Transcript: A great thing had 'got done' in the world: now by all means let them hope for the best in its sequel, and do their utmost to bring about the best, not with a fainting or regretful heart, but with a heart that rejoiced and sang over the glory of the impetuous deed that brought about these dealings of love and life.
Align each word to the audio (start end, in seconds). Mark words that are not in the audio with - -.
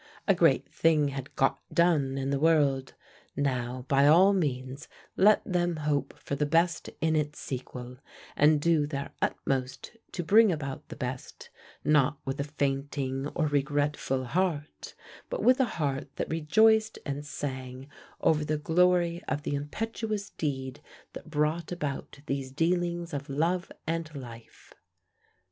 A 0.27 0.33
great 0.33 0.67
thing 0.73 1.09
had 1.09 1.35
'got 1.35 1.59
done' 1.71 2.17
in 2.17 2.31
the 2.31 2.39
world: 2.39 2.95
now 3.35 3.85
by 3.87 4.07
all 4.07 4.33
means 4.33 4.87
let 5.15 5.43
them 5.45 5.75
hope 5.75 6.17
for 6.17 6.33
the 6.35 6.47
best 6.47 6.89
in 7.01 7.15
its 7.15 7.37
sequel, 7.37 7.99
and 8.35 8.59
do 8.59 8.87
their 8.87 9.11
utmost 9.21 9.95
to 10.13 10.23
bring 10.23 10.51
about 10.51 10.89
the 10.89 10.95
best, 10.95 11.51
not 11.85 12.17
with 12.25 12.39
a 12.39 12.43
fainting 12.43 13.27
or 13.35 13.45
regretful 13.45 14.25
heart, 14.25 14.95
but 15.29 15.43
with 15.43 15.59
a 15.59 15.65
heart 15.77 16.07
that 16.15 16.31
rejoiced 16.31 16.97
and 17.05 17.23
sang 17.23 17.87
over 18.21 18.43
the 18.43 18.57
glory 18.57 19.23
of 19.27 19.43
the 19.43 19.53
impetuous 19.53 20.31
deed 20.31 20.81
that 21.13 21.29
brought 21.29 21.71
about 21.71 22.21
these 22.25 22.51
dealings 22.51 23.13
of 23.13 23.29
love 23.29 23.71
and 23.85 24.15
life. 24.15 24.73